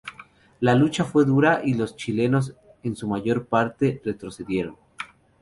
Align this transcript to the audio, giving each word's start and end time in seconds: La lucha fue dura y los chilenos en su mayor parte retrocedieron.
La 0.61 0.73
lucha 0.73 1.03
fue 1.05 1.25
dura 1.25 1.61
y 1.63 1.75
los 1.75 1.95
chilenos 1.95 2.55
en 2.81 2.95
su 2.95 3.07
mayor 3.07 3.45
parte 3.45 4.01
retrocedieron. 4.03 4.75